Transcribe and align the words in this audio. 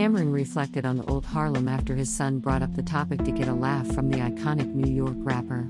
Cam'ron 0.00 0.32
reflected 0.32 0.86
on 0.86 0.96
the 0.96 1.04
Old 1.04 1.26
Harlem 1.26 1.68
after 1.68 1.94
his 1.94 2.08
son 2.08 2.38
brought 2.38 2.62
up 2.62 2.74
the 2.74 2.82
topic 2.82 3.22
to 3.22 3.30
get 3.30 3.48
a 3.48 3.52
laugh 3.52 3.86
from 3.88 4.08
the 4.08 4.16
iconic 4.16 4.72
New 4.72 4.90
York 4.90 5.16
rapper. 5.18 5.68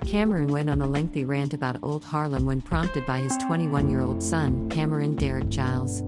Cam'ron 0.00 0.50
went 0.50 0.68
on 0.68 0.82
a 0.82 0.86
lengthy 0.88 1.24
rant 1.24 1.54
about 1.54 1.80
Old 1.80 2.02
Harlem 2.02 2.44
when 2.44 2.60
prompted 2.60 3.06
by 3.06 3.20
his 3.20 3.36
21 3.36 3.88
year 3.88 4.00
old 4.00 4.20
son, 4.20 4.68
Cameron 4.68 5.14
Derek 5.14 5.48
Giles. 5.48 6.02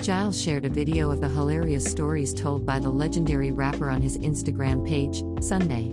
Giles 0.00 0.40
shared 0.40 0.64
a 0.64 0.68
video 0.68 1.10
of 1.10 1.20
the 1.20 1.28
hilarious 1.28 1.84
stories 1.84 2.32
told 2.32 2.64
by 2.64 2.78
the 2.78 2.88
legendary 2.88 3.50
rapper 3.50 3.90
on 3.90 4.00
his 4.00 4.16
Instagram 4.18 4.86
page, 4.86 5.24
Sunday. 5.44 5.92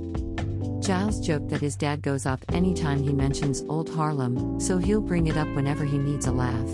Giles 0.80 1.20
joked 1.20 1.50
that 1.50 1.60
his 1.60 1.76
dad 1.76 2.04
goes 2.04 2.28
off 2.28 2.44
anytime 2.50 3.02
he 3.02 3.12
mentions 3.12 3.64
Old 3.64 3.90
Harlem, 3.90 4.60
so 4.60 4.78
he'll 4.78 5.02
bring 5.02 5.26
it 5.26 5.38
up 5.38 5.48
whenever 5.56 5.86
he 5.86 5.98
needs 5.98 6.28
a 6.28 6.32
laugh. 6.32 6.70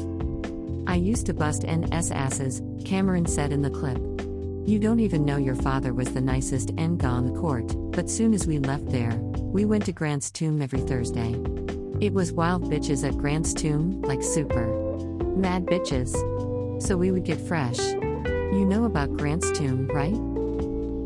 I 0.88 0.96
used 0.96 1.26
to 1.28 1.34
bust 1.34 1.64
NS 1.64 2.12
asses, 2.12 2.60
Cam'ron 2.84 3.30
said 3.30 3.54
in 3.54 3.62
the 3.62 3.70
clip. 3.70 4.21
You 4.64 4.78
don't 4.78 5.00
even 5.00 5.26
know 5.26 5.38
your 5.38 5.56
father 5.56 5.92
was 5.92 6.14
the 6.14 6.22
nicest 6.22 6.70
on 6.78 6.98
the 6.98 7.40
court, 7.40 7.74
but 7.92 8.12
soon 8.12 8.32
as 8.32 8.46
we 8.46 8.60
left 8.60 8.86
there, 8.92 9.16
we 9.16 9.66
went 9.66 9.86
to 9.86 9.92
Grant's 9.92 10.30
tomb 10.30 10.62
every 10.62 10.82
Thursday. 10.82 11.32
It 12.00 12.14
was 12.14 12.32
wild 12.32 12.72
bitches 12.72 13.06
at 13.06 13.18
Grant's 13.18 13.56
tomb, 13.56 14.04
like 14.04 14.22
super. 14.22 14.68
Mad 15.36 15.66
bitches. 15.66 16.12
So 16.80 16.96
we 16.96 17.12
would 17.12 17.26
get 17.26 17.42
fresh. 17.42 17.80
You 17.80 18.64
know 18.66 18.86
about 18.86 19.18
Grant's 19.18 19.52
tomb, 19.52 19.88
right? 19.88 20.14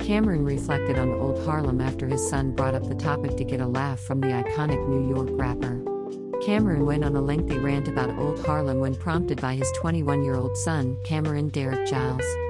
Cam'ron 0.05 0.45
reflected 0.45 0.99
on 0.99 1.13
Old 1.13 1.43
Harlem 1.45 1.79
after 1.79 2.07
his 2.07 2.29
son 2.29 2.53
brought 2.53 2.75
up 2.75 2.87
the 2.87 2.93
topic 2.95 3.37
to 3.37 3.45
get 3.45 3.61
a 3.61 3.67
laugh 3.67 4.01
from 4.01 4.19
the 4.19 4.27
iconic 4.27 4.85
New 4.89 5.15
York 5.15 5.29
rapper. 5.31 5.81
Cam'ron 6.45 6.85
went 6.85 7.05
on 7.05 7.15
a 7.15 7.21
lengthy 7.21 7.57
rant 7.57 7.87
about 7.87 8.19
Old 8.19 8.45
Harlem 8.45 8.81
when 8.81 8.95
prompted 8.95 9.39
by 9.39 9.55
his 9.55 9.71
21 9.77 10.23
year 10.23 10.35
old 10.35 10.57
son, 10.57 10.97
Cameron 11.05 11.47
Derek 11.49 11.87
Giles. 11.87 12.44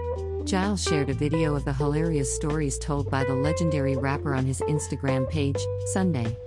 Giles 0.45 0.83
shared 0.83 1.09
a 1.09 1.13
video 1.13 1.55
of 1.55 1.65
the 1.65 1.73
hilarious 1.73 2.33
stories 2.33 2.77
told 2.77 3.09
by 3.09 3.23
the 3.23 3.33
legendary 3.33 3.97
rapper 3.97 4.35
on 4.35 4.45
his 4.45 4.59
Instagram 4.61 5.27
page, 5.27 5.57
Sunday. 5.88 6.38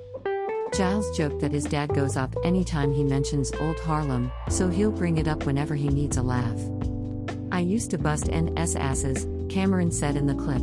Giles 0.73 1.17
joked 1.17 1.41
that 1.41 1.51
his 1.51 1.65
dad 1.65 1.93
goes 1.93 2.17
off 2.17 2.31
anytime 2.45 2.93
he 2.93 3.03
mentions 3.03 3.51
Old 3.59 3.81
Harlem, 3.81 4.31
so 4.49 4.69
he'll 4.69 4.93
bring 4.93 5.19
it 5.19 5.27
up 5.27 5.47
whenever 5.47 5.75
he 5.75 5.89
needs 5.89 6.17
a 6.17 6.23
laugh. 6.23 6.61
I 7.51 7.59
used 7.59 7.91
to 7.91 7.99
bust 7.99 8.31
NS 8.31 8.77
asses, 8.77 9.27
Cam'ron 9.49 9.93
said 9.93 10.15
in 10.15 10.29
the 10.29 10.35
clip. 10.35 10.63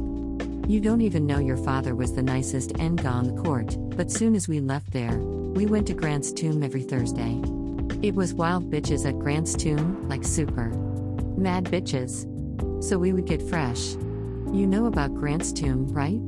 You 0.69 0.79
don't 0.79 1.01
even 1.01 1.27
know 1.27 1.39
your 1.39 1.57
father 1.57 1.93
was 1.93 2.13
the 2.13 2.23
nicest 2.23 2.71
N 2.79 3.05
on 3.05 3.35
court, 3.43 3.75
but 3.97 4.09
soon 4.09 4.35
as 4.35 4.47
we 4.47 4.61
left 4.61 4.93
there, 4.93 5.17
we 5.17 5.65
went 5.65 5.87
to 5.87 5.93
Grant's 5.93 6.31
tomb 6.31 6.63
every 6.63 6.83
Thursday. 6.83 7.41
It 8.01 8.15
was 8.15 8.33
wild 8.33 8.71
bitches 8.71 9.05
at 9.05 9.19
Grant's 9.19 9.55
tomb, 9.55 10.07
like 10.07 10.23
super. 10.23 10.69
Mad 11.37 11.65
bitches. 11.65 12.31
So 12.85 12.99
we 12.99 13.13
would 13.13 13.25
get 13.25 13.41
fresh. 13.41 13.93
You 14.53 14.67
know 14.67 14.85
about 14.85 15.15
Grant's 15.15 15.51
tomb, 15.51 15.87
right? 15.87 16.21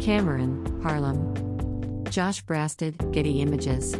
Cam'ron, 0.00 0.82
Harlem. 0.82 2.02
Josh 2.04 2.40
Brasted, 2.40 3.12
Getty 3.12 3.42
Images. 3.42 3.94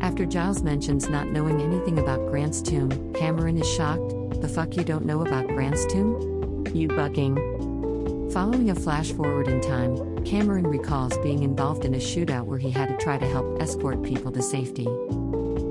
After 0.00 0.26
Giles 0.26 0.64
mentions 0.64 1.08
not 1.08 1.28
knowing 1.28 1.60
anything 1.60 2.00
about 2.00 2.26
Grant's 2.26 2.60
tomb, 2.60 2.90
Cam'ron 3.12 3.60
is 3.60 3.72
shocked. 3.74 4.40
The 4.40 4.48
fuck 4.48 4.76
you 4.76 4.82
don't 4.82 5.06
know 5.06 5.20
about 5.24 5.46
Grant's 5.46 5.86
tomb? 5.86 6.66
You 6.74 6.88
bugging. 6.88 8.32
Following 8.32 8.70
a 8.70 8.74
flash 8.74 9.12
forward 9.12 9.46
in 9.46 9.60
time, 9.60 9.96
Cam'ron 10.24 10.66
recalls 10.68 11.16
being 11.18 11.44
involved 11.44 11.84
in 11.84 11.94
a 11.94 11.98
shootout 11.98 12.46
where 12.46 12.58
he 12.58 12.72
had 12.72 12.88
to 12.88 12.96
try 12.96 13.18
to 13.18 13.26
help 13.26 13.62
escort 13.62 14.02
people 14.02 14.32
to 14.32 14.42
safety. 14.42 14.88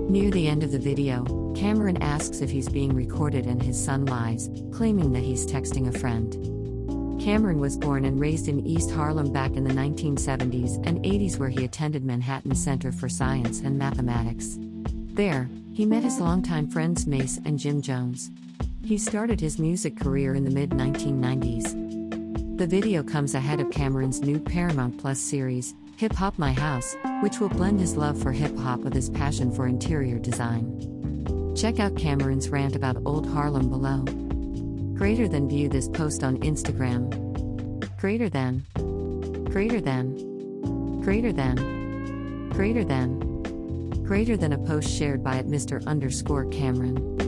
Near 0.09 0.31
the 0.31 0.47
end 0.47 0.63
of 0.63 0.71
the 0.71 0.79
video, 0.79 1.25
Cam'ron 1.53 2.01
asks 2.01 2.39
if 2.39 2.49
he's 2.49 2.69
being 2.69 2.95
recorded 2.95 3.45
and 3.45 3.61
his 3.61 3.83
son 3.83 4.05
lies, 4.05 4.49
claiming 4.71 5.11
that 5.11 5.23
he's 5.23 5.45
texting 5.45 5.93
a 5.93 5.99
friend. 5.99 6.31
Cam'ron 7.19 7.59
was 7.59 7.75
born 7.75 8.05
and 8.05 8.17
raised 8.17 8.47
in 8.47 8.65
East 8.65 8.89
Harlem 8.89 9.33
back 9.33 9.57
in 9.57 9.65
the 9.65 9.73
1970s 9.73 10.77
and 10.87 11.03
80s, 11.03 11.37
where 11.37 11.49
he 11.49 11.65
attended 11.65 12.05
Manhattan 12.05 12.55
Center 12.55 12.93
for 12.93 13.09
Science 13.09 13.59
and 13.59 13.77
Mathematics. 13.77 14.57
There, 15.13 15.49
he 15.73 15.85
met 15.85 16.03
his 16.03 16.21
longtime 16.21 16.69
friends 16.69 17.05
Mase 17.05 17.41
and 17.43 17.59
Jim 17.59 17.81
Jones. 17.81 18.31
He 18.85 18.97
started 18.97 19.41
his 19.41 19.59
music 19.59 19.99
career 19.99 20.35
in 20.35 20.45
the 20.45 20.51
mid 20.51 20.69
1990s. 20.69 22.57
The 22.57 22.67
video 22.67 23.03
comes 23.03 23.35
ahead 23.35 23.59
of 23.59 23.71
Cam'ron's 23.71 24.21
new 24.21 24.39
Paramount 24.39 24.99
Plus 24.99 25.19
series, 25.19 25.73
Hip 25.97 26.13
Hop 26.13 26.37
My 26.37 26.53
House, 26.53 26.95
which 27.21 27.39
will 27.39 27.49
blend 27.49 27.79
his 27.79 27.97
love 27.97 28.21
for 28.21 28.31
hip 28.31 28.55
hop 28.55 28.81
with 28.81 28.93
his 28.93 29.09
passion 29.09 29.51
for 29.51 29.65
interior 29.65 30.19
design. 30.19 31.55
Check 31.55 31.79
out 31.79 31.95
Cam'ron's 31.95 32.49
rant 32.49 32.75
about 32.75 33.01
Old 33.03 33.27
Harlem 33.27 33.67
below. 33.67 34.03
Greater 34.95 35.27
than 35.27 35.49
view 35.49 35.69
this 35.69 35.89
post 35.89 36.23
on 36.23 36.37
Instagram. 36.41 37.09
Greater 37.97 38.29
than. 38.29 38.63
Greater 39.49 39.81
than. 39.81 41.01
Greater 41.01 41.33
than. 41.33 42.49
Greater 42.51 42.83
than. 42.83 44.03
Greater 44.03 44.37
than 44.37 44.53
a 44.53 44.57
post 44.59 44.95
shared 44.95 45.23
by 45.23 45.37
at 45.37 45.47
Mr. 45.47 45.83
underscore 45.87 46.45
Cameron. 46.51 47.26